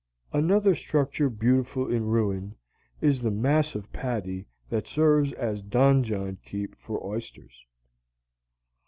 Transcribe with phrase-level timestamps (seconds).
[0.33, 2.55] Another structure beautiful in ruin
[3.01, 7.67] is the massive patty that serves as donjon keep for oysters.